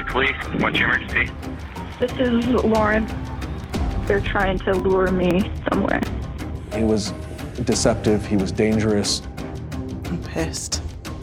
[0.00, 1.32] University Police, what's your emergency?
[1.98, 3.06] This is Lauren.
[4.06, 6.00] They're trying to lure me somewhere.
[6.74, 7.12] He was
[7.64, 9.22] deceptive, he was dangerous.
[9.72, 10.82] I'm pissed.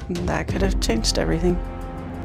[0.10, 1.56] That could have changed everything.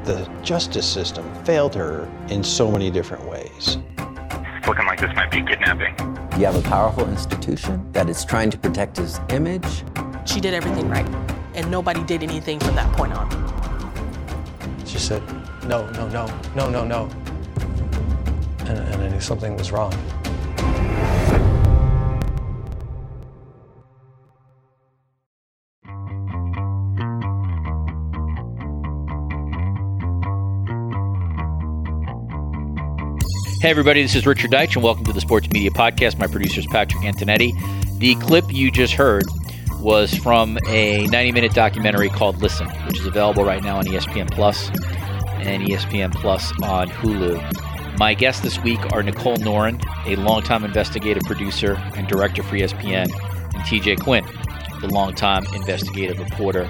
[0.05, 3.79] The justice system failed her in so many different ways.
[3.99, 5.97] It's looking like this might be kidnapping.
[6.39, 9.85] You have a powerful institution that is trying to protect his image.
[10.25, 11.09] She did everything right,
[11.55, 13.29] and nobody did anything from that point on.
[14.87, 15.23] She said,
[15.65, 17.09] no, no, no, no, no, no.
[18.61, 19.93] And, and I knew something was wrong.
[33.61, 36.19] Hey, everybody, this is Richard Deitsch, and welcome to the Sports Media Podcast.
[36.19, 37.53] My producer is Patrick Antonetti.
[38.01, 39.23] The clip you just heard
[39.79, 44.29] was from a 90 minute documentary called Listen, which is available right now on ESPN
[44.33, 44.71] Plus
[45.43, 47.99] and ESPN Plus on Hulu.
[47.99, 53.11] My guests this week are Nicole Noren, a longtime investigative producer and director for ESPN,
[53.11, 54.25] and TJ Quinn,
[54.81, 56.67] the longtime investigative reporter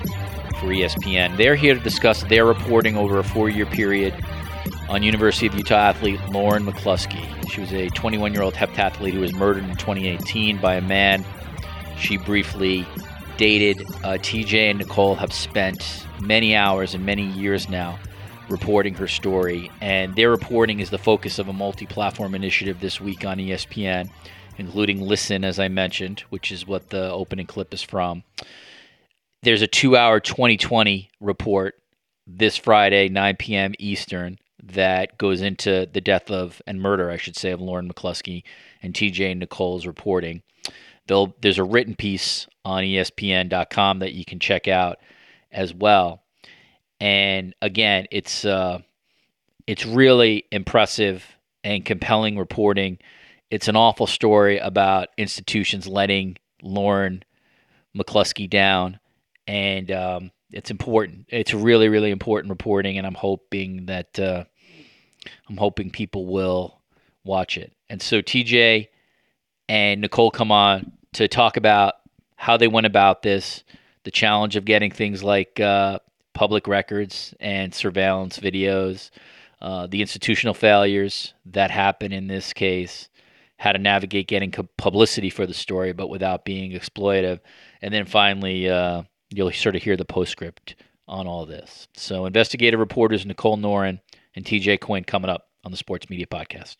[0.58, 1.36] for ESPN.
[1.36, 4.14] They're here to discuss their reporting over a four year period
[4.88, 7.50] on University of Utah athlete Lauren McCluskey.
[7.50, 11.24] She was a 21 year old heptathlete who was murdered in 2018 by a man
[11.98, 12.86] she briefly
[13.36, 13.82] dated.
[14.02, 17.98] Uh, TJ and Nicole have spent many hours and many years now
[18.48, 23.00] reporting her story, and their reporting is the focus of a multi platform initiative this
[23.00, 24.10] week on ESPN,
[24.58, 28.24] including Listen, as I mentioned, which is what the opening clip is from.
[29.42, 31.74] There's a two hour 2020 report
[32.26, 33.74] this Friday, 9 p.m.
[33.78, 38.44] Eastern, that goes into the death of and murder, I should say, of Lauren McCluskey
[38.82, 40.42] and TJ Nicole's reporting.
[41.08, 44.98] They'll, there's a written piece on ESPN.com that you can check out
[45.50, 46.22] as well.
[47.02, 48.78] And again, it's uh,
[49.66, 51.26] it's really impressive
[51.64, 52.98] and compelling reporting.
[53.50, 57.24] It's an awful story about institutions letting Lauren
[57.98, 59.00] McCluskey down,
[59.48, 61.26] and um, it's important.
[61.28, 64.44] It's really, really important reporting, and I'm hoping that uh,
[65.50, 66.82] I'm hoping people will
[67.24, 67.72] watch it.
[67.90, 68.86] And so TJ
[69.68, 71.94] and Nicole come on to talk about
[72.36, 73.64] how they went about this,
[74.04, 75.98] the challenge of getting things like uh,
[76.34, 79.10] public records and surveillance videos,
[79.60, 83.08] uh, the institutional failures that happen in this case,
[83.58, 87.40] how to navigate getting publicity for the story but without being exploitive,
[87.80, 90.74] and then finally uh, you'll sort of hear the postscript
[91.08, 91.88] on all this.
[91.94, 94.00] So, investigative reporters Nicole Noren
[94.34, 96.76] and TJ Quinn coming up on the Sports Media Podcast.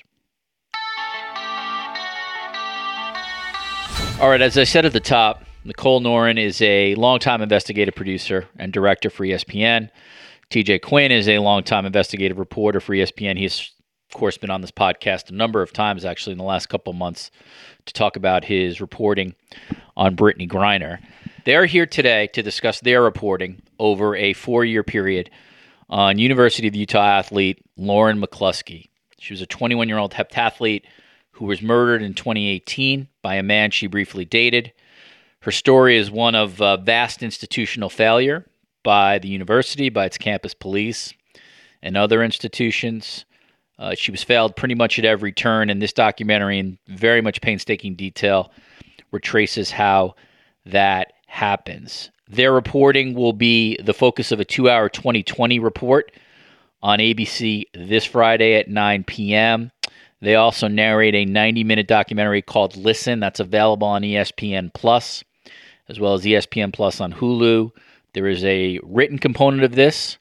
[4.21, 8.49] All right, as I said at the top, Nicole Noren is a longtime investigative producer
[8.59, 9.91] and director for ESPN.
[10.51, 13.39] TJ Quinn is a longtime investigative reporter for ESPN.
[13.39, 13.71] He's,
[14.11, 16.93] of course, been on this podcast a number of times, actually, in the last couple
[16.95, 17.31] months
[17.87, 19.37] to talk about his reporting
[19.97, 20.99] on Brittney Griner.
[21.45, 25.31] They're here today to discuss their reporting over a four year period
[25.89, 28.89] on University of Utah athlete Lauren McCluskey.
[29.19, 30.83] She was a 21 year old heptathlete
[31.33, 34.73] who was murdered in 2018 by a man she briefly dated.
[35.43, 38.47] Her story is one of uh, vast institutional failure
[38.85, 41.13] by the university, by its campus police,
[41.83, 43.25] and other institutions.
[43.77, 47.41] Uh, she was failed pretty much at every turn, and this documentary, in very much
[47.41, 48.53] painstaking detail,
[49.11, 50.15] retraces how
[50.65, 52.13] that happens.
[52.29, 56.13] Their reporting will be the focus of a two hour 2020 report
[56.85, 59.73] on ABC this Friday at 9 p.m.
[60.21, 65.25] They also narrate a 90 minute documentary called Listen that's available on ESPN Plus
[65.89, 67.71] as well as ESPN Plus on Hulu.
[68.15, 70.19] There is a written component of this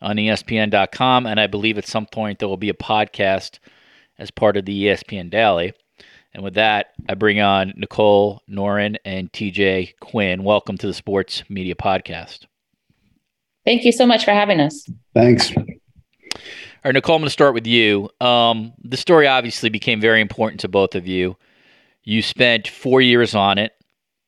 [0.00, 3.58] on ESPN.com, and I believe at some point there will be a podcast
[4.18, 5.72] as part of the ESPN Daily.
[6.34, 10.44] And with that, I bring on Nicole Noren and TJ Quinn.
[10.44, 12.46] Welcome to the Sports Media Podcast.
[13.64, 14.88] Thank you so much for having us.
[15.14, 15.54] Thanks.
[15.56, 18.08] All right, Nicole, I'm going to start with you.
[18.20, 21.36] Um, the story obviously became very important to both of you.
[22.02, 23.72] You spent four years on it.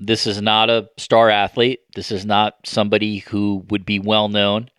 [0.07, 1.81] This is not a star athlete.
[1.95, 4.71] This is not somebody who would be well known.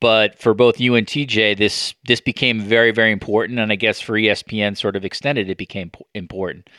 [0.00, 4.00] But for both you and TJ, this this became very very important, and I guess
[4.00, 6.70] for ESPN, sort of extended, it became important.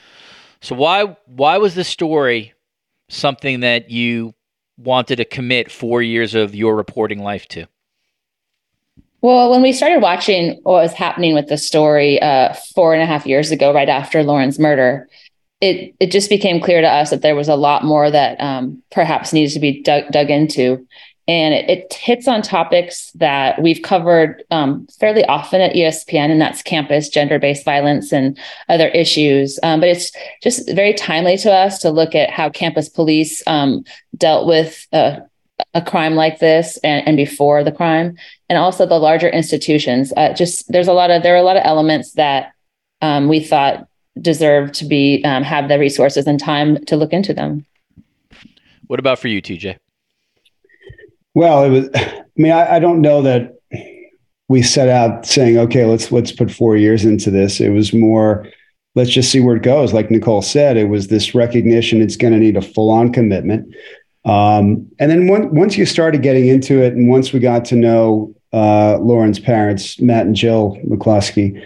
[0.60, 2.54] So why why was this story
[3.10, 4.33] something that you
[4.78, 7.68] wanted to commit four years of your reporting life to?
[9.22, 13.06] Well, when we started watching what was happening with the story uh, four and a
[13.06, 15.07] half years ago, right after Lauren's murder,
[15.61, 18.81] it it just became clear to us that there was a lot more that um,
[18.91, 20.85] perhaps needs to be dug, dug into
[21.27, 26.41] and it, it, hits on topics that we've covered um, fairly often at ESPN, and
[26.41, 28.37] that's campus gender-based violence and
[28.67, 29.59] other issues.
[29.61, 30.11] Um, but it's
[30.41, 33.85] just very timely to us to look at how campus police um,
[34.17, 35.19] dealt with uh,
[35.75, 38.17] a crime like this and, and, before the crime,
[38.49, 40.11] and also the larger institutions.
[40.17, 42.51] Uh, just there's a lot of there are a lot of elements that
[43.01, 43.87] um, we thought
[44.19, 47.65] deserve to be um, have the resources and time to look into them.
[48.87, 49.77] What about for you, TJ?
[51.33, 51.89] Well, it was.
[51.95, 53.57] I mean, I, I, don't know that
[54.47, 58.47] we set out saying, "Okay, let's let's put four years into this." It was more,
[58.95, 59.93] let's just see where it goes.
[59.93, 63.73] Like Nicole said, it was this recognition it's going to need a full on commitment.
[64.25, 67.75] Um, and then one, once you started getting into it, and once we got to
[67.75, 71.61] know uh, Lauren's parents, Matt and Jill McCluskey,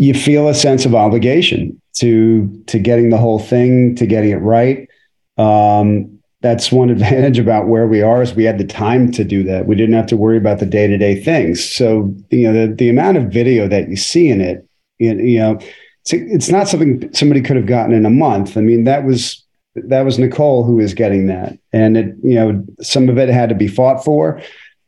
[0.00, 4.36] you feel a sense of obligation to to getting the whole thing, to getting it
[4.36, 4.88] right.
[5.36, 9.42] Um, that's one advantage about where we are is we had the time to do
[9.42, 9.66] that.
[9.66, 11.62] We didn't have to worry about the day to day things.
[11.62, 14.66] So you know the the amount of video that you see in it,
[14.98, 15.60] you know,
[16.00, 18.56] it's, it's not something somebody could have gotten in a month.
[18.56, 19.44] I mean, that was
[19.74, 23.50] that was Nicole who was getting that, and it you know some of it had
[23.50, 24.40] to be fought for.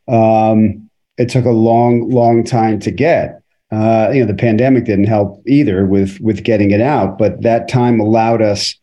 [0.08, 0.88] Um,
[1.18, 3.41] it took a long, long time to get.
[3.72, 7.68] Uh, you know, the pandemic didn't help either with with getting it out, but that
[7.68, 8.78] time allowed us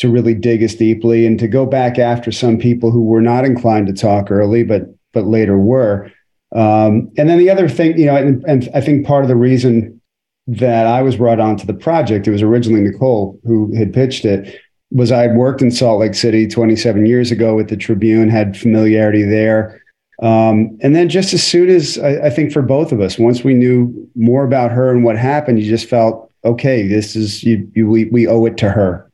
[0.00, 3.44] to really dig as deeply and to go back after some people who were not
[3.44, 4.82] inclined to talk early, but
[5.14, 6.12] but later were.
[6.54, 9.36] Um, and then the other thing, you know, and, and, I think part of the
[9.36, 10.00] reason
[10.46, 14.58] that I was brought onto the project, it was originally Nicole who had pitched it,
[14.90, 18.56] was I had worked in Salt Lake City 27 years ago with the Tribune, had
[18.56, 19.82] familiarity there.
[20.20, 23.44] Um, and then just as soon as I, I think for both of us, once
[23.44, 27.70] we knew more about her and what happened, you just felt, okay, this is you,
[27.74, 29.10] you we, we owe it to her.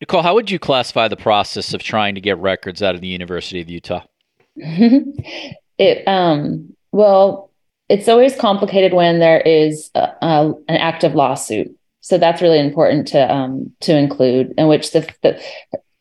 [0.00, 3.08] Nicole, how would you classify the process of trying to get records out of the
[3.08, 4.02] University of Utah?
[4.56, 7.50] it um well,
[7.88, 11.76] it's always complicated when there is a, a, an active lawsuit.
[12.00, 15.42] So that's really important to um to include, in which the, the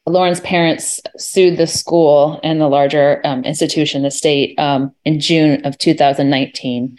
[0.07, 5.65] Lauren's parents sued the school and the larger um, institution, the state, um, in June
[5.65, 6.97] of 2019.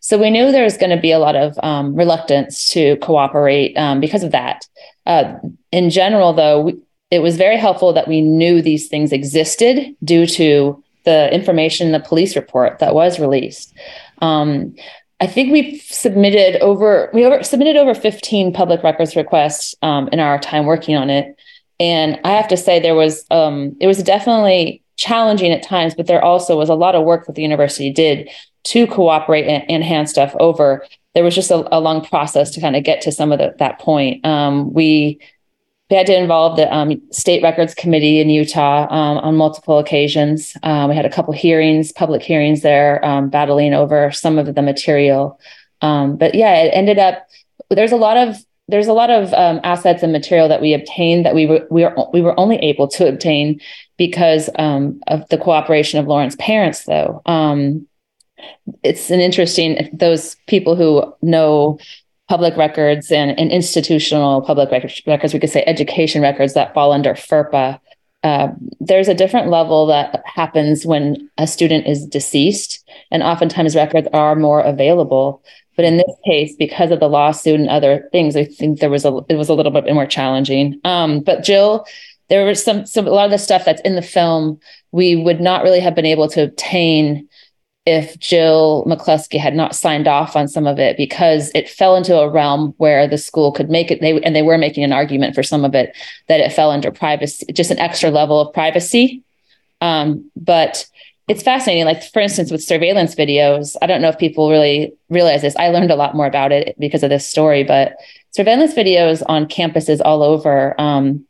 [0.00, 3.76] So we knew there was going to be a lot of um, reluctance to cooperate
[3.76, 4.68] um, because of that.
[5.06, 5.34] Uh,
[5.72, 6.76] in general, though, we,
[7.10, 11.92] it was very helpful that we knew these things existed due to the information in
[11.92, 13.74] the police report that was released.
[14.20, 14.74] Um,
[15.20, 20.20] I think we submitted over we over, submitted over 15 public records requests um, in
[20.20, 21.33] our time working on it,
[21.80, 26.06] and I have to say there was um, it was definitely challenging at times, but
[26.06, 28.30] there also was a lot of work that the university did
[28.64, 32.60] to cooperate and, and hand stuff over there was just a, a long process to
[32.60, 34.24] kind of get to some of the, that point.
[34.26, 35.20] Um, we
[35.90, 40.56] we had to involve the um, state records committee in Utah um, on multiple occasions.
[40.62, 44.62] Um, we had a couple hearings, public hearings there, um, battling over some of the
[44.62, 45.38] material.
[45.80, 47.28] But yeah, it ended up.
[47.68, 48.36] There's a lot of
[48.68, 51.82] there's a lot of um, assets and material that we obtained that we were we
[51.84, 53.60] were we were only able to obtain
[53.98, 54.48] because
[55.06, 57.22] of the cooperation of Lauren's parents, though
[58.82, 61.78] it's an interesting those people who know
[62.28, 66.92] public records and, and institutional public records, records, we could say education records that fall
[66.92, 67.78] under FERPA.
[68.22, 68.48] Uh,
[68.80, 74.34] there's a different level that happens when a student is deceased, and oftentimes records are
[74.34, 75.42] more available.
[75.76, 79.04] But in this case, because of the lawsuit and other things, I think there was
[79.04, 80.80] a it was a little bit more challenging.
[80.84, 81.84] Um, but Jill,
[82.28, 84.60] there was some some a lot of the stuff that's in the film
[84.92, 87.28] we would not really have been able to obtain
[87.86, 92.16] if Jill McCluskey had not signed off on some of it because it fell into
[92.16, 95.34] a realm where the school could make it they and they were making an argument
[95.34, 95.94] for some of it
[96.28, 99.22] that it fell under privacy just an extra level of privacy
[99.80, 100.86] um, but
[101.28, 101.84] it's fascinating.
[101.84, 105.56] Like for instance, with surveillance videos, I don't know if people really realize this.
[105.56, 107.96] I learned a lot more about it because of this story, but
[108.32, 110.78] surveillance videos on campuses all over.
[110.80, 111.24] Um,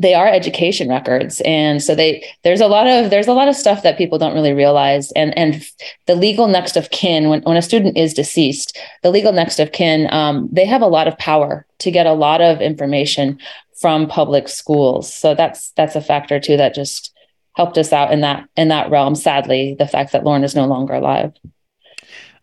[0.00, 3.56] they are education records and so they there's a lot of there's a lot of
[3.56, 5.66] stuff that people don't really realize and and
[6.06, 9.72] the legal next of kin when, when a student is deceased the legal next of
[9.72, 13.38] kin um, they have a lot of power to get a lot of information
[13.80, 17.12] from public schools so that's that's a factor too that just
[17.58, 19.14] helped us out in that in that realm.
[19.16, 21.32] Sadly, the fact that Lauren is no longer alive.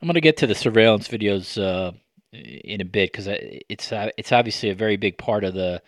[0.02, 1.94] I'm going to get to the surveillance videos uh,
[2.34, 5.82] in a bit because it's uh, it's obviously a very big part of the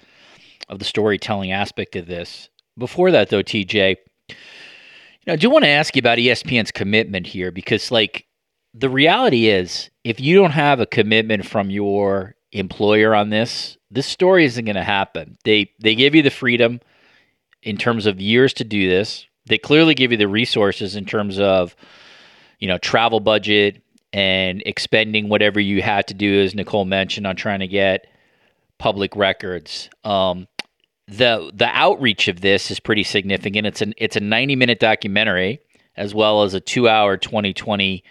[0.69, 2.49] of the storytelling aspect of this.
[2.77, 3.97] Before that, though, TJ,
[4.29, 4.35] you
[5.27, 8.27] know, I do want to ask you about ESPN's commitment here because, like,
[8.73, 14.05] the reality is, if you don't have a commitment from your employer on this, this
[14.05, 15.37] story isn't going to happen.
[15.43, 16.79] They they give you the freedom
[17.63, 19.25] in terms of years to do this.
[19.45, 21.75] They clearly give you the resources in terms of,
[22.59, 23.81] you know, travel budget
[24.13, 28.07] and expending whatever you had to do, as Nicole mentioned, on trying to get
[28.77, 29.89] public records.
[30.03, 30.47] Um,
[31.07, 33.65] the the outreach of this is pretty significant.
[33.65, 35.61] It's an it's a 90 minute documentary
[35.95, 38.03] as well as a two hour 2020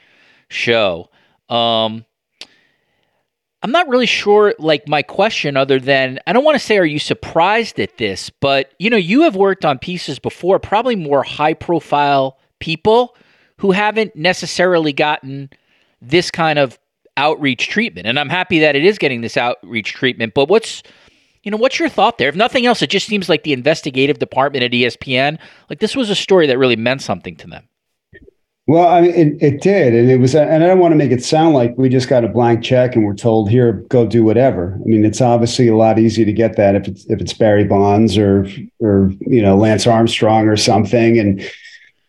[0.49, 1.11] show.
[1.49, 2.05] Um,
[3.67, 6.85] I'm not really sure, like, my question, other than I don't want to say, are
[6.85, 8.31] you surprised at this?
[8.31, 13.17] But, you know, you have worked on pieces before, probably more high profile people
[13.57, 15.51] who haven't necessarily gotten
[16.01, 16.79] this kind of
[17.17, 18.07] outreach treatment.
[18.07, 20.33] And I'm happy that it is getting this outreach treatment.
[20.33, 20.85] But what's,
[21.43, 22.29] you know, what's your thought there?
[22.29, 26.09] If nothing else, it just seems like the investigative department at ESPN, like, this was
[26.09, 27.69] a story that really meant something to them.
[28.69, 31.13] Well, I mean, it, it did, and it was, and I don't want to make
[31.13, 34.25] it sound like we just got a blank check and we're told here, go do
[34.25, 34.75] whatever.
[34.75, 37.63] I mean, it's obviously a lot easier to get that if it's if it's Barry
[37.63, 38.49] Bonds or
[38.81, 41.41] or you know Lance Armstrong or something, and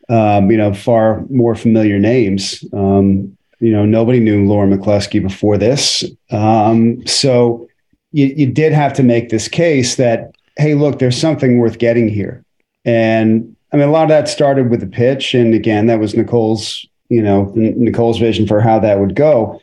[0.09, 2.65] um, you know far more familiar names.
[2.73, 7.67] Um, you know, nobody knew Laura McCluskey before this, um, so
[8.11, 12.07] you, you did have to make this case that hey, look, there's something worth getting
[12.07, 12.43] here,
[12.83, 16.15] and I mean, a lot of that started with the pitch, and again, that was
[16.15, 19.61] Nicole's, you know, Nicole's vision for how that would go.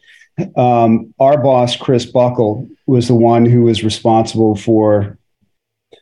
[0.57, 5.17] Um, our boss, Chris Buckle, was the one who was responsible for,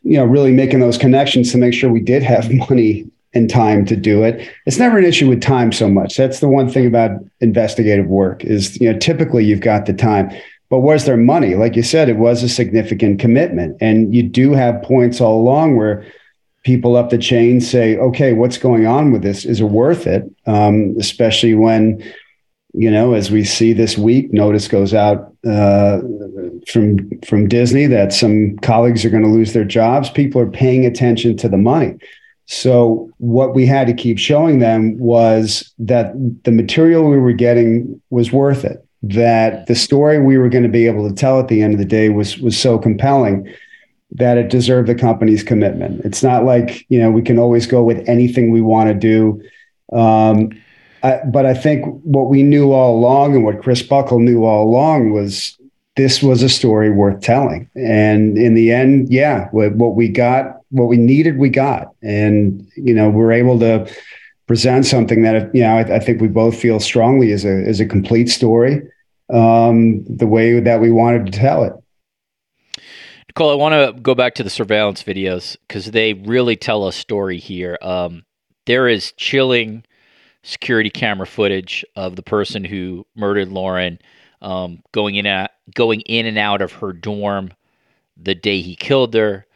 [0.01, 3.85] you know, really making those connections to make sure we did have money and time
[3.85, 4.47] to do it.
[4.65, 6.17] It's never an issue with time so much.
[6.17, 10.29] That's the one thing about investigative work is, you know, typically you've got the time.
[10.69, 11.55] But was there money?
[11.55, 13.77] Like you said, it was a significant commitment.
[13.81, 16.05] And you do have points all along where
[16.63, 19.45] people up the chain say, okay, what's going on with this?
[19.45, 20.23] Is it worth it?
[20.45, 22.03] Um, especially when,
[22.73, 25.99] you know, as we see this week, notice goes out uh,
[26.67, 30.09] from from Disney that some colleagues are going to lose their jobs.
[30.09, 31.97] People are paying attention to the money.
[32.45, 38.01] So what we had to keep showing them was that the material we were getting
[38.09, 38.85] was worth it.
[39.03, 41.79] That the story we were going to be able to tell at the end of
[41.79, 43.53] the day was was so compelling
[44.15, 46.05] that it deserved the company's commitment.
[46.05, 49.41] It's not like you know we can always go with anything we want to do.
[49.91, 50.51] Um,
[51.03, 54.63] I, but I think what we knew all along and what Chris Buckle knew all
[54.63, 55.57] along was
[55.95, 57.69] this was a story worth telling.
[57.75, 61.93] And in the end, yeah, what, we got, what we needed, we got.
[62.01, 63.91] And, you know, we're able to
[64.47, 67.79] present something that, you know, I, I think we both feel strongly is a, is
[67.79, 68.81] a complete story
[69.31, 71.73] um, the way that we wanted to tell it.
[73.35, 76.93] Nicole, I want to go back to the surveillance videos because they really tell a
[76.93, 77.79] story here.
[77.81, 78.25] Um,
[78.67, 79.85] there is chilling
[80.43, 83.97] security camera footage of the person who murdered Lauren
[84.43, 87.49] um, going in at going in and out of her dorm
[88.15, 89.47] the day he killed her.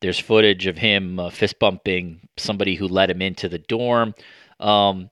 [0.00, 4.14] There's footage of him uh, fist bumping somebody who let him into the dorm.
[4.60, 5.10] Um,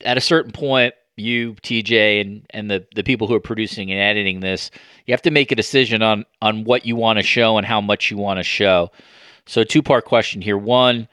[0.00, 4.00] at a certain point, you, TJ, and and the the people who are producing and
[4.00, 4.70] editing this,
[5.06, 7.80] you have to make a decision on on what you want to show and how
[7.80, 8.90] much you want to show.
[9.46, 10.58] So, two part question here.
[10.58, 11.08] One,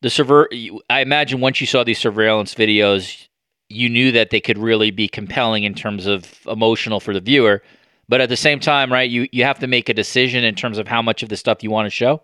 [0.00, 0.48] the server.
[0.90, 3.28] I imagine once you saw these surveillance videos,
[3.68, 7.62] you knew that they could really be compelling in terms of emotional for the viewer.
[8.08, 10.78] But at the same time, right, you you have to make a decision in terms
[10.78, 12.22] of how much of the stuff you want to show.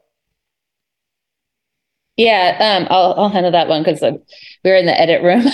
[2.16, 5.44] Yeah, um, I'll I'll handle that one because we were in the edit room.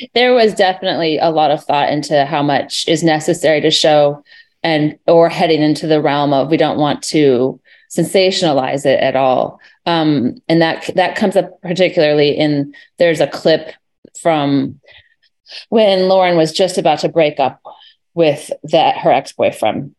[0.14, 4.22] there was definitely a lot of thought into how much is necessary to show,
[4.62, 9.60] and or heading into the realm of we don't want to sensationalize it at all.
[9.86, 13.72] Um, and that that comes up particularly in there's a clip
[14.20, 14.80] from
[15.70, 17.60] when Lauren was just about to break up
[18.14, 19.94] with that her ex boyfriend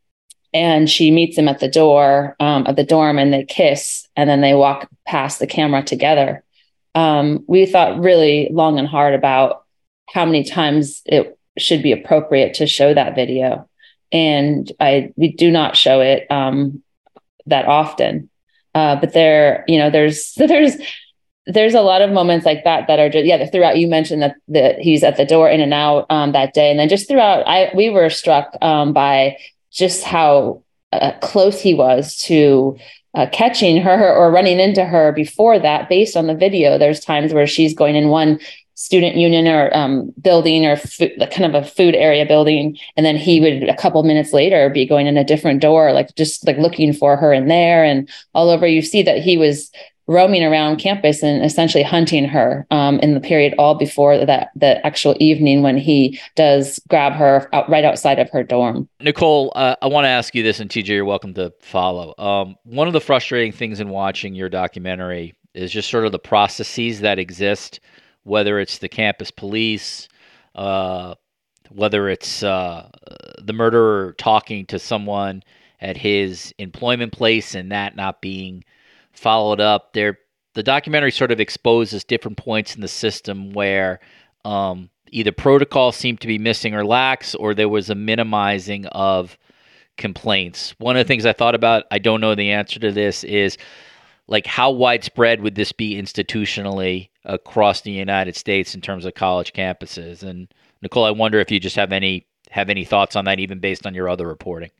[0.53, 4.29] and she meets him at the door um, of the dorm and they kiss and
[4.29, 6.43] then they walk past the camera together
[6.95, 9.63] um, we thought really long and hard about
[10.09, 13.69] how many times it should be appropriate to show that video.
[14.11, 16.81] And I we do not show it um,
[17.45, 18.29] that often.
[18.73, 20.75] Uh, but there, you know, there's there's
[21.45, 24.35] there's a lot of moments like that that are just yeah throughout you mentioned that
[24.47, 27.47] that he's at the door in and out um, that day and then just throughout
[27.47, 29.35] i we were struck um, by
[29.71, 32.77] just how uh, close he was to
[33.15, 36.77] uh, catching her or running into her before that based on the video.
[36.77, 38.39] There's times where she's going in one
[38.75, 43.17] student union or um, building or food, kind of a food area building and then
[43.17, 46.57] he would a couple minutes later be going in a different door like just like
[46.57, 48.65] looking for her in there and all over.
[48.65, 49.69] You see that he was
[50.09, 54.83] roaming around campus and essentially hunting her um, in the period all before that the
[54.83, 58.89] actual evening when he does grab her out, right outside of her dorm.
[58.99, 62.15] Nicole, uh, I want to ask you this, and TJ, you're welcome to follow.
[62.17, 66.17] Um, one of the frustrating things in watching your documentary is just sort of the
[66.17, 67.79] processes that exist,
[68.23, 70.07] whether it's the campus police,
[70.55, 71.13] uh,
[71.69, 72.89] whether it's uh,
[73.43, 75.43] the murderer talking to someone
[75.79, 78.63] at his employment place and that not being
[79.13, 79.93] followed up.
[79.93, 80.17] There,
[80.53, 83.99] the documentary sort of exposes different points in the system where
[84.45, 89.37] um, either protocols seem to be missing or lax, or there was a minimizing of
[89.97, 90.73] complaints.
[90.79, 93.57] One of the things I thought about, I don't know the answer to this, is
[94.27, 99.53] like how widespread would this be institutionally across the United States in terms of college
[99.53, 100.23] campuses?
[100.23, 100.47] And
[100.81, 103.85] Nicole, I wonder if you just have any have any thoughts on that, even based
[103.85, 104.71] on your other reporting.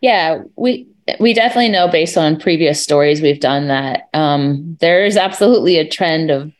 [0.00, 0.88] Yeah, we
[1.20, 5.88] we definitely know based on previous stories we've done that um, there is absolutely a
[5.88, 6.52] trend of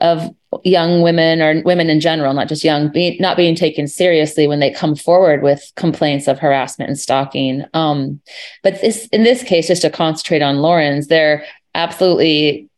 [0.00, 0.34] of
[0.64, 4.60] young women or women in general, not just young, be, not being taken seriously when
[4.60, 7.64] they come forward with complaints of harassment and stalking.
[7.74, 8.20] Um,
[8.62, 12.68] but this, in this case, just to concentrate on Lauren's, there absolutely,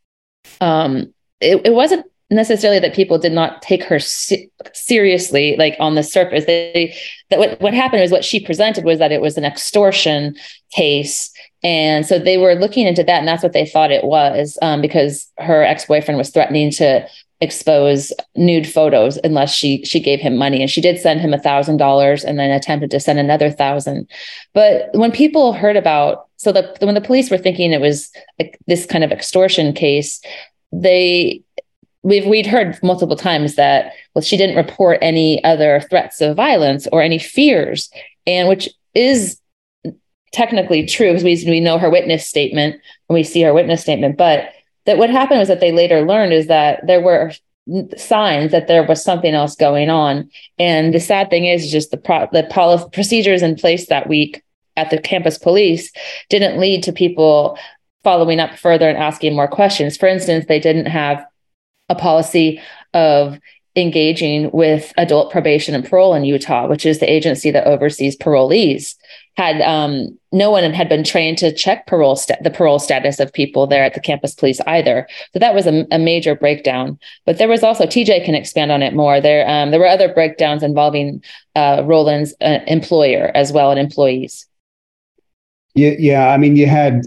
[0.61, 5.95] um, it, it wasn't necessarily that people did not take her se- seriously like on
[5.95, 6.45] the surface.
[6.45, 6.95] They
[7.29, 10.35] that what, what happened was what she presented was that it was an extortion
[10.71, 11.31] case.
[11.63, 14.81] And so they were looking into that and that's what they thought it was um,
[14.81, 17.07] because her ex-boyfriend was threatening to
[17.41, 20.61] expose nude photos unless she she gave him money.
[20.61, 24.07] And she did send him a thousand dollars and then attempted to send another thousand.
[24.53, 28.11] But when people heard about so the when the police were thinking it was
[28.67, 30.21] this kind of extortion case
[30.71, 31.41] they
[32.03, 36.87] we've we'd heard multiple times that well she didn't report any other threats of violence
[36.91, 37.89] or any fears
[38.25, 39.39] and which is
[40.31, 44.17] technically true because we, we know her witness statement when we see her witness statement
[44.17, 44.49] but
[44.85, 47.31] that what happened was that they later learned is that there were
[47.97, 51.97] signs that there was something else going on and the sad thing is just the
[51.97, 54.41] pro- the procedures in place that week
[54.79, 55.91] at the campus police
[56.29, 57.57] didn't lead to people
[58.03, 59.97] following up further and asking more questions.
[59.97, 61.23] For instance they didn't have
[61.89, 62.61] a policy
[62.93, 63.39] of
[63.75, 68.95] engaging with adult probation and parole in Utah, which is the agency that oversees parolees.
[69.37, 73.67] Had um, no one had been trained to check parole the parole status of people
[73.67, 75.07] there at the campus police either.
[75.31, 76.99] So that was a, a major breakdown.
[77.25, 79.21] But there was also TJ can expand on it more.
[79.21, 81.23] There um, there were other breakdowns involving
[81.55, 84.45] uh, Rowland's uh, employer as well and employees.
[85.75, 86.29] Yeah, yeah.
[86.29, 87.03] I mean, you had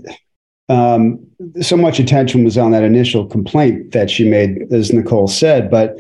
[0.73, 1.19] um,
[1.61, 5.71] so much attention was on that initial complaint that she made, as Nicole said.
[5.71, 5.99] But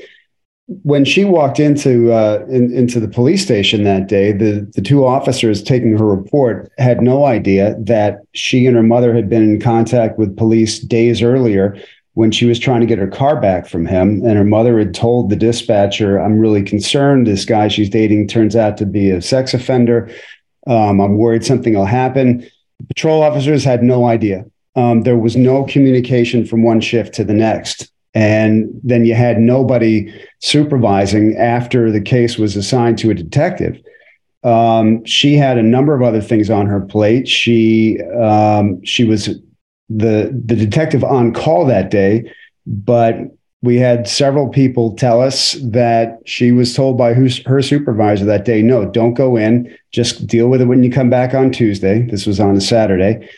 [0.66, 5.04] when she walked into uh, in, into the police station that day, the the two
[5.04, 9.60] officers taking her report had no idea that she and her mother had been in
[9.60, 11.76] contact with police days earlier
[12.14, 14.24] when she was trying to get her car back from him.
[14.24, 17.26] And her mother had told the dispatcher, "I'm really concerned.
[17.26, 20.08] This guy she's dating turns out to be a sex offender.
[20.66, 22.46] Um, I'm worried something will happen."
[22.88, 27.34] Patrol officers had no idea um, there was no communication from one shift to the
[27.34, 27.90] next.
[28.14, 33.78] And then you had nobody supervising after the case was assigned to a detective.
[34.44, 37.28] Um, she had a number of other things on her plate.
[37.28, 39.26] She um, she was
[39.88, 42.30] the the detective on call that day,
[42.66, 43.16] but
[43.62, 48.60] we had several people tell us that she was told by her supervisor that day,
[48.60, 52.02] no, don't go in, just deal with it when you come back on Tuesday.
[52.02, 53.28] This was on a Saturday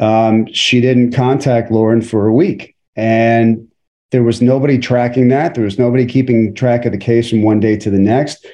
[0.00, 2.74] um, she didn't contact Lauren for a week.
[2.96, 3.68] And
[4.10, 5.54] there was nobody tracking that.
[5.54, 8.44] There was nobody keeping track of the case from one day to the next.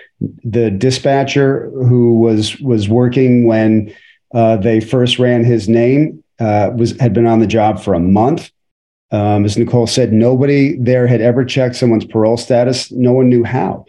[0.45, 3.95] The dispatcher who was was working when
[4.35, 8.01] uh, they first ran his name uh, was had been on the job for a
[8.01, 8.51] month.
[9.13, 12.91] Um, as Nicole said, nobody there had ever checked someone's parole status.
[12.91, 13.87] No one knew how.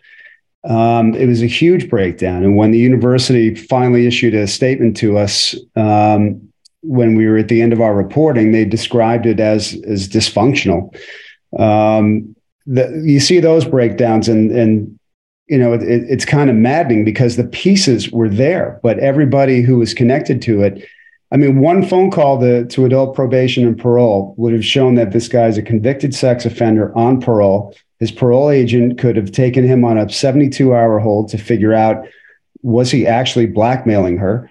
[0.64, 2.44] Um, it was a huge breakdown.
[2.44, 6.47] And when the university finally issued a statement to us, um,
[6.88, 10.96] when we were at the end of our reporting, they described it as as dysfunctional.
[11.58, 15.00] Um, the, you see those breakdowns, and and
[15.48, 19.78] you know it, it's kind of maddening because the pieces were there, but everybody who
[19.78, 20.88] was connected to it.
[21.30, 25.12] I mean, one phone call to, to adult probation and parole would have shown that
[25.12, 27.76] this guy's a convicted sex offender on parole.
[28.00, 32.06] His parole agent could have taken him on a 72 hour hold to figure out
[32.62, 34.50] was he actually blackmailing her.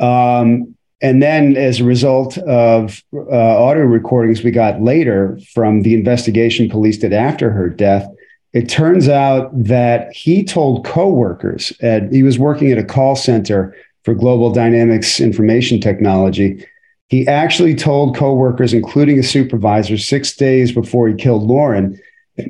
[0.00, 5.94] Um, and then, as a result of uh, audio recordings we got later from the
[5.94, 8.08] investigation police did after her death,
[8.54, 13.76] it turns out that he told coworkers, at, he was working at a call center
[14.04, 16.64] for Global Dynamics Information Technology.
[17.08, 22.00] He actually told coworkers, including a supervisor, six days before he killed Lauren,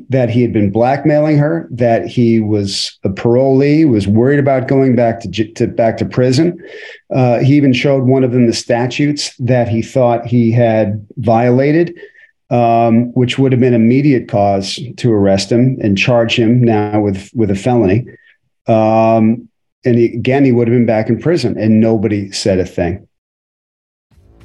[0.08, 4.96] that he had been blackmailing her, that he was a parolee, was worried about going
[4.96, 6.58] back to, to back to prison.
[7.14, 11.98] Uh, he even showed one of them the statutes that he thought he had violated,
[12.50, 17.30] um, which would have been immediate cause to arrest him and charge him now with
[17.34, 18.06] with a felony.
[18.66, 19.48] Um,
[19.84, 23.06] and he, again, he would have been back in prison, and nobody said a thing.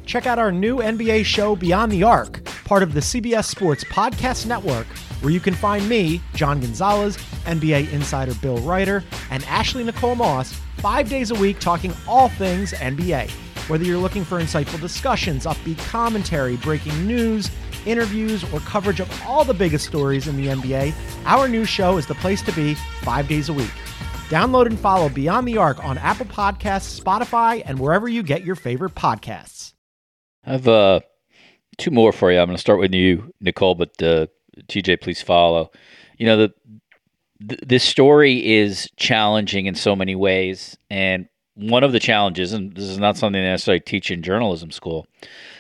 [0.06, 4.45] Check out our new NBA show, Beyond the Arc, part of the CBS Sports Podcast
[4.45, 4.86] Network
[5.21, 10.53] where you can find me, John Gonzalez, NBA insider Bill Reiter, and Ashley Nicole Moss
[10.77, 13.29] five days a week talking all things NBA.
[13.69, 17.49] Whether you're looking for insightful discussions, upbeat commentary, breaking news,
[17.86, 20.93] interviews, or coverage of all the biggest stories in the NBA,
[21.25, 23.71] our new show is the place to be five days a week.
[24.29, 28.55] Download and follow Beyond the Arc on Apple Podcasts, Spotify, and wherever you get your
[28.55, 29.73] favorite podcasts.
[30.45, 31.01] I have uh,
[31.77, 32.39] two more for you.
[32.39, 34.27] I'm going to start with you, Nicole, but uh,
[34.67, 35.71] TJ, please follow.
[36.17, 36.53] You know, the,
[37.39, 42.73] the this story is challenging in so many ways, and one of the challenges, and
[42.75, 45.07] this is not something that I teach in journalism school,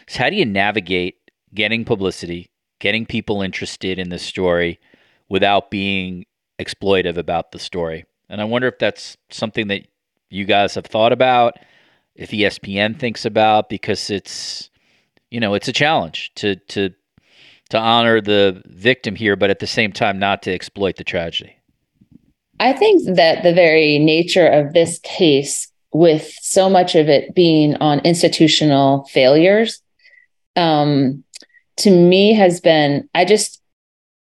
[0.07, 1.17] is how do you navigate
[1.53, 2.49] getting publicity,
[2.79, 4.79] getting people interested in the story
[5.29, 6.25] without being
[6.59, 8.05] exploitive about the story.
[8.29, 9.87] And I wonder if that's something that
[10.29, 11.57] you guys have thought about,
[12.15, 14.69] if ESPN thinks about, because it's
[15.29, 16.91] you know it's a challenge to to
[17.71, 21.55] to honor the victim here, but at the same time, not to exploit the tragedy?
[22.59, 27.75] I think that the very nature of this case, with so much of it being
[27.77, 29.81] on institutional failures,
[30.55, 31.23] um,
[31.77, 33.61] to me has been, I just,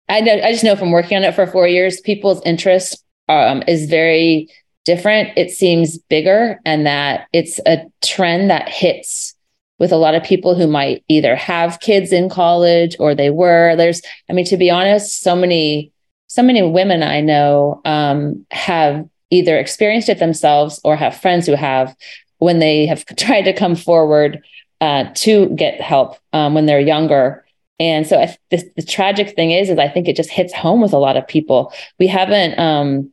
[0.08, 3.62] I know, I just know from working on it for four years, people's interest um,
[3.68, 4.48] is very
[4.84, 5.36] different.
[5.36, 9.35] It seems bigger, and that it's a trend that hits
[9.78, 13.74] with a lot of people who might either have kids in college or they were.
[13.76, 15.92] There's i mean to be honest so many
[16.28, 21.54] so many women i know um, have either experienced it themselves or have friends who
[21.54, 21.96] have
[22.38, 24.42] when they have tried to come forward
[24.80, 27.44] uh, to get help um, when they're younger.
[27.78, 30.80] And so I, this, the tragic thing is is i think it just hits home
[30.80, 31.72] with a lot of people.
[31.98, 33.12] We haven't um,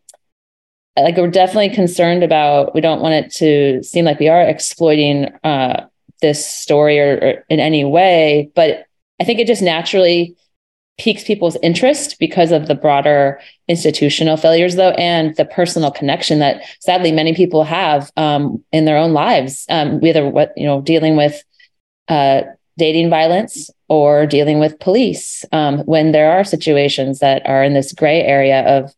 [0.97, 5.25] like we're definitely concerned about we don't want it to seem like we are exploiting
[5.43, 5.85] uh,
[6.23, 8.87] this story or, or in any way, but
[9.19, 10.35] I think it just naturally
[10.97, 16.61] piques people's interest because of the broader institutional failures though and the personal connection that
[16.79, 21.15] sadly many people have um, in their own lives um, whether what you know dealing
[21.17, 21.43] with
[22.09, 22.43] uh,
[22.77, 27.91] dating violence or dealing with police um, when there are situations that are in this
[27.91, 28.93] gray area of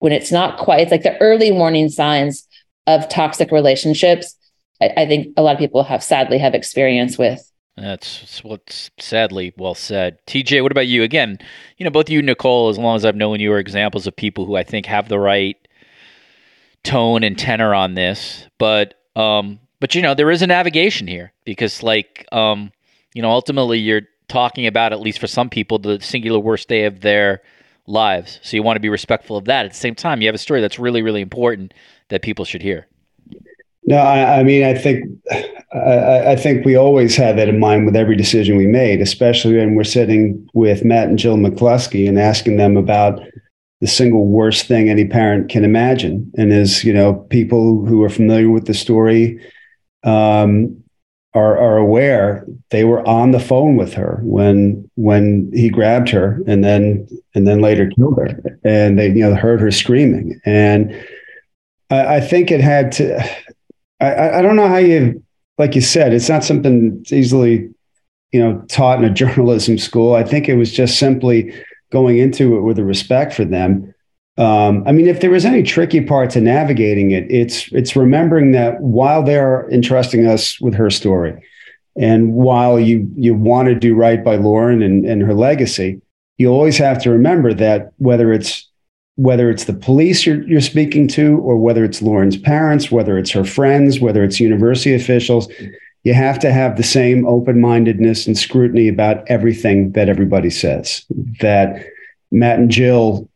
[0.00, 2.46] when it's not quite it's like the early warning signs
[2.88, 4.35] of toxic relationships
[4.80, 7.50] I, I think a lot of people have sadly have experience with.
[7.76, 10.18] That's what's sadly well said.
[10.26, 11.02] TJ, what about you?
[11.02, 11.38] Again,
[11.76, 14.16] you know, both you and Nicole, as long as I've known you, are examples of
[14.16, 15.56] people who I think have the right
[16.84, 18.46] tone and tenor on this.
[18.58, 22.72] But um, but you know, there is a navigation here because like um,
[23.14, 26.84] you know, ultimately you're talking about, at least for some people, the singular worst day
[26.84, 27.42] of their
[27.86, 28.40] lives.
[28.42, 29.66] So you want to be respectful of that.
[29.66, 31.74] At the same time, you have a story that's really, really important
[32.08, 32.86] that people should hear.
[33.86, 35.04] No, I, I mean, I think
[35.72, 39.56] I, I, think we always had that in mind with every decision we made, especially
[39.56, 43.20] when we're sitting with Matt and Jill McCluskey and asking them about
[43.80, 46.32] the single worst thing any parent can imagine.
[46.36, 49.40] And as you know, people who are familiar with the story
[50.02, 50.82] um,
[51.34, 56.40] are, are aware, they were on the phone with her when when he grabbed her
[56.46, 60.94] and then and then later killed her, and they you know heard her screaming and.
[61.88, 63.24] I, I think it had to
[64.00, 65.22] I, I don't know how you,
[65.58, 67.70] like you said, it's not something that's easily,
[68.32, 70.14] you know, taught in a journalism school.
[70.14, 71.54] I think it was just simply
[71.90, 73.94] going into it with a respect for them.
[74.38, 78.52] Um, I mean, if there was any tricky part to navigating it, it's it's remembering
[78.52, 81.42] that while they're entrusting us with her story,
[81.96, 86.02] and while you you want to do right by Lauren and, and her legacy,
[86.36, 88.65] you always have to remember that whether it's
[89.16, 93.30] whether it's the police you're, you're speaking to or whether it's lauren's parents whether it's
[93.30, 95.48] her friends whether it's university officials
[96.06, 101.04] you have to have the same open-mindedness and scrutiny about everything that everybody says.
[101.40, 101.84] That
[102.30, 103.28] matt and jill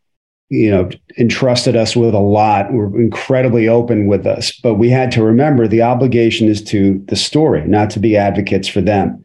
[0.51, 0.89] you know
[1.19, 5.67] entrusted us with a lot were incredibly open with us but we had to remember
[5.67, 9.25] the obligation is to the story not to be advocates for them.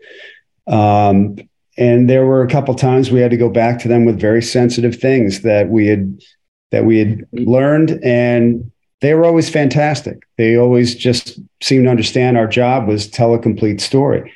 [0.65, 1.37] Um,
[1.77, 4.41] and there were a couple times we had to go back to them with very
[4.41, 6.19] sensitive things that we had
[6.75, 10.27] that we had learned and they were always fantastic.
[10.37, 14.33] They always just seemed to understand our job was tell a complete story.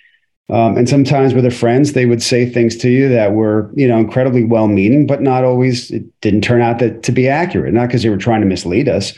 [0.50, 3.88] Um, and sometimes with their friends they would say things to you that were you
[3.88, 7.74] know incredibly well meaning but not always it didn't turn out that, to be accurate.
[7.74, 9.14] Not because they were trying to mislead us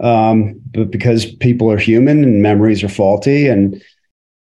[0.00, 3.82] um, but because people are human and memories are faulty and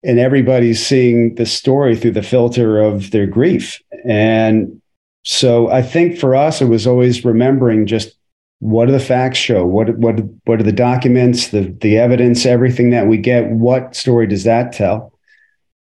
[0.04, 3.80] and everybody's seeing the story through the filter of their grief.
[4.04, 4.81] And
[5.24, 8.16] so I think for us, it was always remembering just
[8.60, 9.66] what do the facts show?
[9.66, 13.50] What what what are the documents, the the evidence, everything that we get?
[13.50, 15.18] What story does that tell?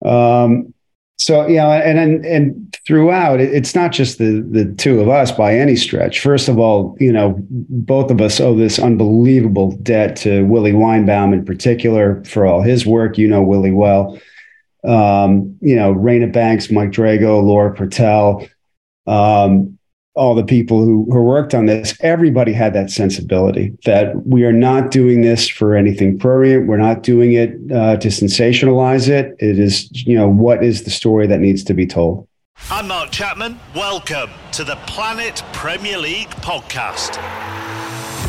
[0.05, 0.73] Um,
[1.17, 5.33] so you know, and and and throughout, it's not just the the two of us
[5.33, 6.21] by any stretch.
[6.21, 11.33] First of all, you know, both of us owe this unbelievable debt to Willie Weinbaum
[11.33, 13.19] in particular for all his work.
[13.19, 14.21] You know Willie well.
[14.85, 18.49] Um, you know, Raina Banks, Mike Drago, Laura Pertell,
[19.09, 19.79] um,
[20.15, 24.53] all the people who, who worked on this, everybody had that sensibility that we are
[24.53, 26.67] not doing this for anything prurient.
[26.67, 29.37] We're not doing it uh, to sensationalize it.
[29.39, 32.27] It is, you know, what is the story that needs to be told?
[32.71, 33.61] I'm Mark Chapman.
[33.75, 37.17] Welcome to the Planet Premier League podcast.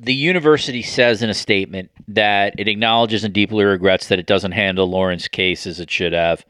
[0.00, 4.52] the university says in a statement that it acknowledges and deeply regrets that it doesn't
[4.52, 6.44] handle Lauren's case as it should have.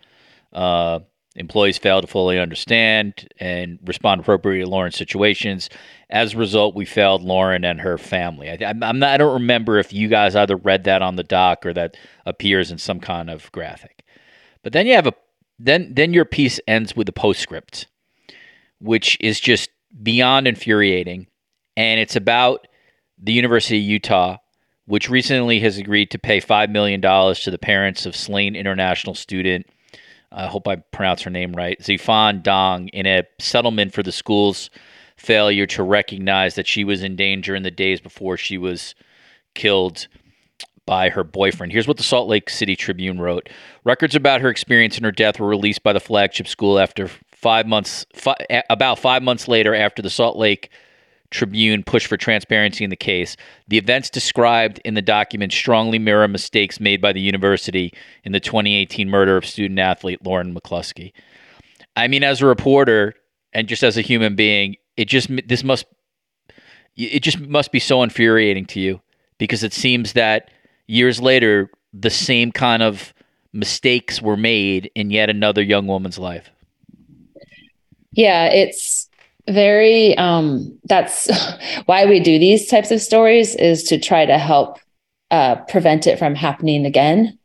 [0.53, 1.01] Uh,
[1.35, 5.71] employees fail to fully understand and respond appropriately to Lauren's situations.
[6.11, 8.51] As a result, we failed Lauren and her family.
[8.51, 11.65] I, am not, I don't remember if you guys either read that on the doc
[11.65, 14.05] or that appears in some kind of graphic.
[14.63, 15.15] But then you have a
[15.61, 17.87] then then your piece ends with a postscript,
[18.81, 19.71] which is just
[20.03, 21.27] beyond infuriating,
[21.77, 22.67] and it's about
[23.21, 24.39] the University of Utah,
[24.87, 29.67] which recently has agreed to pay $5 million to the parents of slain international student,
[30.31, 34.71] I hope I pronounce her name right, Zhifan Dong, in a settlement for the school's
[35.17, 38.95] failure to recognize that she was in danger in the days before she was
[39.55, 40.07] killed
[40.87, 41.73] by her boyfriend.
[41.73, 43.49] Here's what the Salt Lake City Tribune wrote
[43.85, 47.67] Records about her experience and her death were released by the flagship school after five
[47.67, 50.71] months, fi- about five months later after the Salt Lake
[51.31, 53.37] Tribune push for transparency in the case.
[53.69, 57.93] The events described in the document strongly mirror mistakes made by the university
[58.25, 61.13] in the 2018 murder of student athlete Lauren McCluskey.
[61.97, 63.15] I mean, as a reporter
[63.53, 65.85] and just as a human being, it just this must
[66.97, 69.01] it just must be so infuriating to you
[69.39, 70.51] because it seems that
[70.87, 73.15] years later the same kind of
[73.53, 76.51] mistakes were made in yet another young woman's life.
[78.13, 79.08] Yeah, it's
[79.49, 81.29] very um that's
[81.87, 84.79] why we do these types of stories is to try to help
[85.31, 87.39] uh, prevent it from happening again.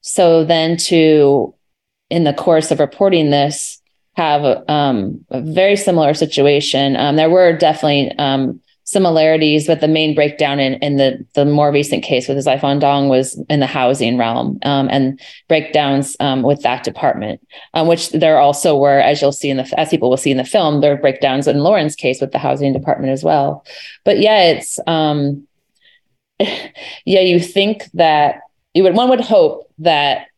[0.00, 1.54] So then to
[2.10, 3.80] in the course of reporting this
[4.14, 6.96] have um, a very similar situation.
[6.96, 11.70] Um, there were definitely um, similarities, but the main breakdown in, in the the more
[11.70, 16.62] recent case with Zhifan Dong was in the housing realm um, and breakdowns um, with
[16.62, 20.16] that department, um, which there also were, as you'll see in the as people will
[20.16, 23.22] see in the film, there are breakdowns in Lauren's case with the housing department as
[23.22, 23.62] well.
[24.06, 25.46] But yeah, it's um,
[26.38, 28.40] yeah, you think that
[28.72, 30.28] you would one would hope that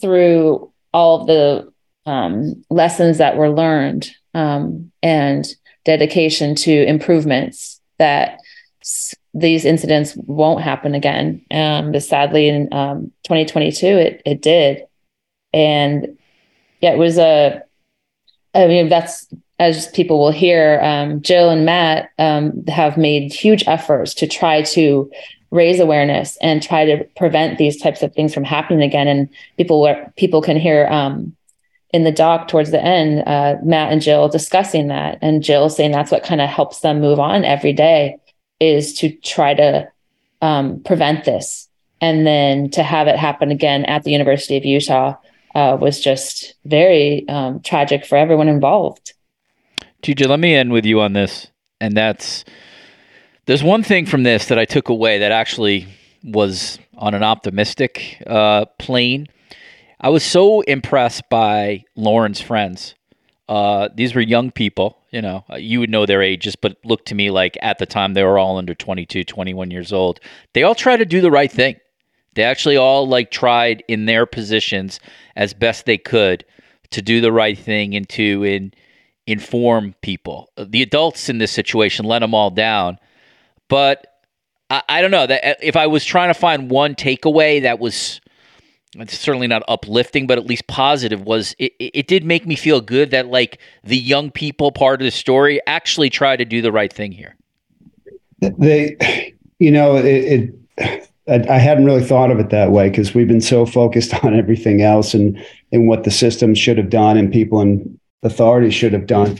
[0.00, 1.72] through all the
[2.06, 5.44] um, lessons that were learned um, and
[5.84, 8.38] dedication to improvements that
[8.82, 11.44] s- these incidents won't happen again.
[11.50, 14.86] Um, but sadly, in um, 2022, it it did,
[15.52, 16.18] and
[16.80, 17.62] yeah, it was a.
[18.54, 19.26] I mean, that's
[19.58, 20.80] as people will hear.
[20.80, 25.10] Um, Jill and Matt um, have made huge efforts to try to
[25.50, 29.06] raise awareness and try to prevent these types of things from happening again.
[29.08, 31.34] And people were people can hear um,
[31.94, 35.92] in the doc towards the end, uh, Matt and Jill discussing that, and Jill saying
[35.92, 38.16] that's what kind of helps them move on every day
[38.58, 39.88] is to try to
[40.42, 41.68] um, prevent this.
[42.00, 45.14] And then to have it happen again at the University of Utah
[45.54, 49.12] uh, was just very um, tragic for everyone involved.
[50.02, 51.46] TJ, let me end with you on this.
[51.80, 52.44] And that's
[53.46, 55.86] there's one thing from this that I took away that actually
[56.24, 59.28] was on an optimistic uh, plane.
[60.04, 62.94] I was so impressed by Lauren's friends.
[63.48, 67.08] Uh, these were young people, you know, uh, you would know their ages, but looked
[67.08, 70.20] to me like at the time they were all under 22, 21 years old.
[70.52, 71.76] They all tried to do the right thing.
[72.34, 75.00] They actually all like tried in their positions
[75.36, 76.44] as best they could
[76.90, 78.74] to do the right thing and to in,
[79.26, 80.50] inform people.
[80.58, 82.98] The adults in this situation let them all down,
[83.70, 84.06] but
[84.68, 87.78] I, I don't know that uh, if I was trying to find one takeaway that
[87.78, 88.20] was
[88.96, 92.80] it's certainly not uplifting, but at least positive was it, it did make me feel
[92.80, 96.72] good that like the young people part of the story actually try to do the
[96.72, 97.36] right thing here.
[98.40, 103.28] They, you know, it, it I, hadn't really thought of it that way because we've
[103.28, 107.32] been so focused on everything else and and what the system should have done and
[107.32, 109.38] people in authority should have done.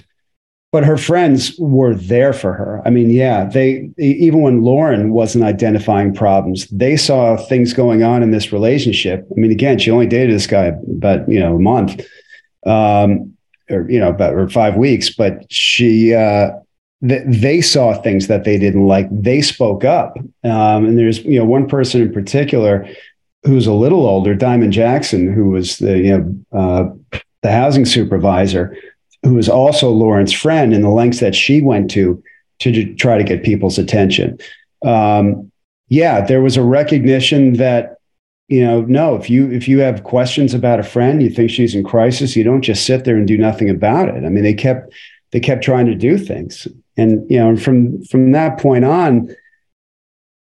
[0.75, 2.83] But her friends were there for her.
[2.85, 8.25] I mean, yeah, they even when Lauren wasn't identifying problems, they saw things going on
[8.25, 9.25] in this relationship.
[9.31, 12.05] I mean, again, she only dated this guy about you know a month,
[12.67, 13.33] um,
[13.71, 16.51] or you know about or five weeks, but she uh,
[17.01, 19.07] they saw things that they didn't like.
[19.13, 20.17] They spoke up.
[20.43, 22.89] Um, and there's, you know, one person in particular
[23.45, 28.77] who's a little older, Diamond Jackson, who was the, you know, uh, the housing supervisor,
[29.25, 32.23] who was also Lauren's friend, and the lengths that she went to
[32.61, 34.39] to try to get people's attention.
[34.85, 35.51] Um,
[35.89, 37.97] yeah, there was a recognition that
[38.49, 41.75] you know no if you if you have questions about a friend you think she's
[41.75, 44.53] in crisis you don't just sit there and do nothing about it i mean they
[44.53, 44.93] kept
[45.33, 49.35] they kept trying to do things and you know from from that point on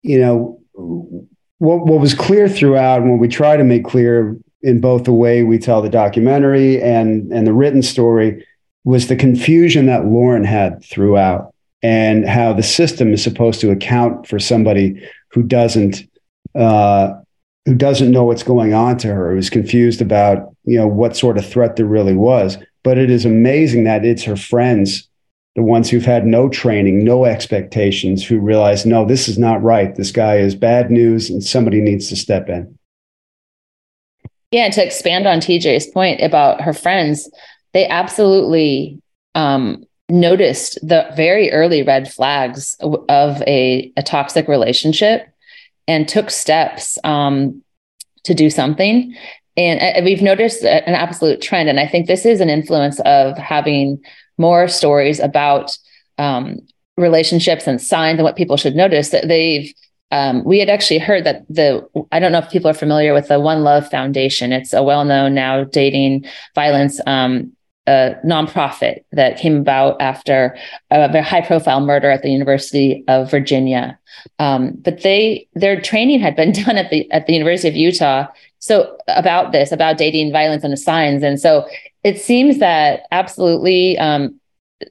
[0.02, 4.80] you know what what was clear throughout and what we try to make clear in
[4.80, 8.46] both the way we tell the documentary and and the written story
[8.84, 14.26] was the confusion that Lauren had throughout and how the system is supposed to account
[14.26, 16.02] for somebody who doesn't
[16.54, 17.12] uh,
[17.66, 21.36] who doesn't know what's going on to her who's confused about you know what sort
[21.36, 25.08] of threat there really was but it is amazing that it's her friends
[25.58, 29.96] the ones who've had no training, no expectations, who realize, no, this is not right.
[29.96, 32.78] This guy is bad news and somebody needs to step in.
[34.52, 37.28] Yeah, and to expand on TJ's point about her friends,
[37.72, 39.00] they absolutely
[39.34, 45.28] um, noticed the very early red flags of a, a toxic relationship
[45.86, 47.62] and took steps um,
[48.24, 49.14] to do something.
[49.56, 51.68] And uh, we've noticed an absolute trend.
[51.68, 54.00] And I think this is an influence of having
[54.38, 55.76] more stories about
[56.16, 56.60] um,
[56.96, 59.72] relationships and signs and what people should notice that they've
[60.10, 63.28] um, we had actually heard that the i don't know if people are familiar with
[63.28, 67.52] the one love foundation it's a well-known now dating violence um,
[67.88, 70.56] a nonprofit that came about after
[70.90, 73.98] a very high profile murder at the University of Virginia.
[74.38, 78.26] Um, but they their training had been done at the at the University of Utah.
[78.58, 81.22] So about this, about dating violence and the signs.
[81.22, 81.66] And so
[82.04, 84.38] it seems that absolutely um,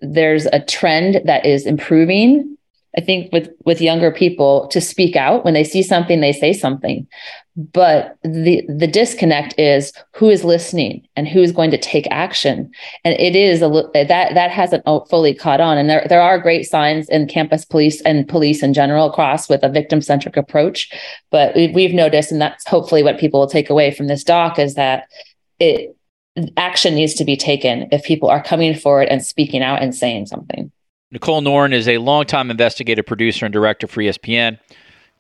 [0.02, 2.57] there's a trend that is improving.
[2.96, 6.54] I think with with younger people to speak out when they see something, they say
[6.54, 7.08] something.
[7.56, 12.72] But the the disconnect is who is listening and who is going to take action.
[13.04, 15.78] And it is a that that hasn't fully caught on.
[15.78, 19.64] And there there are great signs in campus police and police in general across with
[19.64, 20.90] a victim centric approach.
[21.30, 24.76] But we've noticed, and that's hopefully what people will take away from this doc is
[24.76, 25.08] that
[25.60, 25.96] it
[26.56, 30.28] action needs to be taken if people are coming forward and speaking out and saying
[30.28, 30.72] something.
[31.10, 34.60] Nicole Noren is a longtime investigative producer and director for ESPN.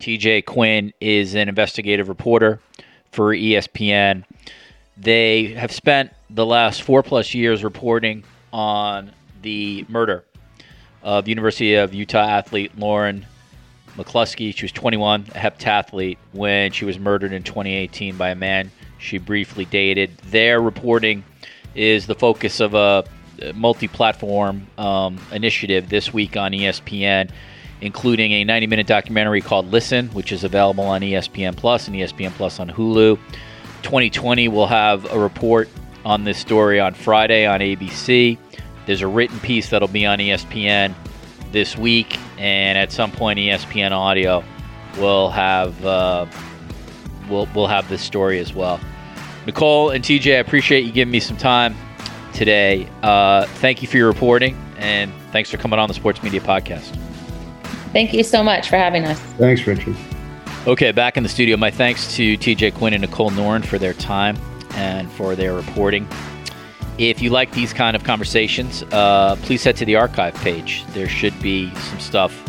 [0.01, 2.59] TJ Quinn is an investigative reporter
[3.13, 4.25] for ESPN.
[4.97, 10.25] They have spent the last four plus years reporting on the murder
[11.03, 13.25] of University of Utah athlete Lauren
[13.95, 14.53] McCluskey.
[14.53, 19.19] She was 21, a heptathlete, when she was murdered in 2018 by a man she
[19.19, 20.17] briefly dated.
[20.17, 21.23] Their reporting
[21.75, 23.05] is the focus of a
[23.53, 27.29] multi platform um, initiative this week on ESPN,
[27.81, 32.31] including a 90 minute documentary called Listen, which is available on ESPN Plus and ESPN
[32.31, 33.17] Plus on Hulu.
[33.83, 35.69] 2020 will have a report
[36.05, 38.37] on this story on Friday on ABC.
[38.85, 40.93] There's a written piece that'll be on ESPN
[41.51, 44.43] this week, and at some point, ESPN Audio
[44.97, 46.25] will have uh,
[47.29, 48.79] we'll we'll have this story as well.
[49.45, 51.75] Nicole and TJ, I appreciate you giving me some time
[52.37, 52.87] today.
[53.01, 56.95] Uh, thank you for your reporting, and thanks for coming on the Sports Media Podcast.
[57.91, 59.19] Thank you so much for having us.
[59.37, 59.95] Thanks, Richard.
[60.67, 61.57] Okay, back in the studio.
[61.57, 64.37] My thanks to TJ Quinn and Nicole Noren for their time
[64.75, 66.07] and for their reporting.
[66.99, 70.85] If you like these kind of conversations, uh, please head to the archive page.
[70.89, 72.43] There should be some stuff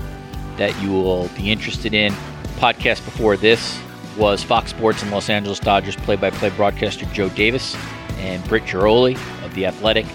[0.56, 2.12] that you will be interested in.
[2.58, 3.80] Podcast before this
[4.18, 7.76] was Fox Sports and Los Angeles Dodgers play-by-play broadcaster Joe Davis
[8.18, 9.14] and Britt Ghiroli
[9.44, 10.06] of The Athletic.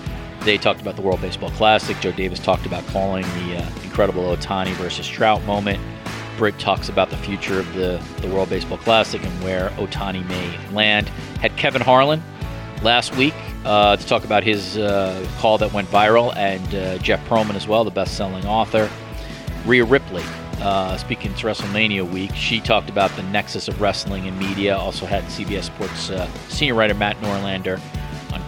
[0.44, 2.00] They talked about the World Baseball Classic.
[2.00, 5.82] Joe Davis talked about calling the uh, incredible Ohtani versus Trout moment.
[6.38, 10.74] Britt talks about the future of the, the World Baseball Classic and where Ohtani may
[10.74, 11.10] land.
[11.42, 12.24] Had Kevin Harlan
[12.84, 13.34] last week
[13.66, 17.68] uh, to talk about his uh, call that went viral, and uh, Jeff Pearlman as
[17.68, 18.90] well, the best-selling author.
[19.66, 20.24] Rhea Ripley,
[20.62, 24.78] uh, speaking to WrestleMania week, she talked about the nexus of wrestling and media.
[24.78, 27.82] Also had CBS Sports uh, senior writer Matt Norlander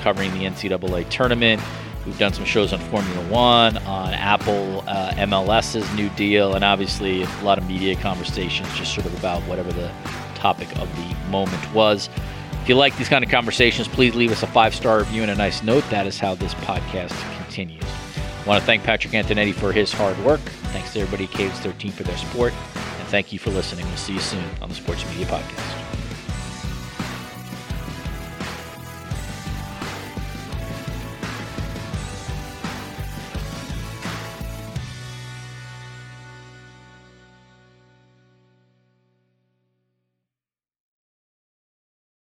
[0.06, 1.60] uncovering the NCAA tournament.
[2.06, 7.24] We've done some shows on Formula One, on Apple uh, MLS's new deal, and obviously
[7.24, 9.92] a lot of media conversations just sort of about whatever the
[10.36, 12.08] topic of the moment was.
[12.62, 15.32] If you like these kind of conversations, please leave us a five star review and
[15.32, 15.84] a nice note.
[15.90, 17.84] That is how this podcast continues.
[17.84, 20.42] I want to thank Patrick Antonetti for his hard work.
[20.72, 22.54] Thanks to everybody at Cadence13 for their support.
[22.76, 23.88] And thank you for listening.
[23.88, 25.85] We'll see you soon on the Sports Media Podcast.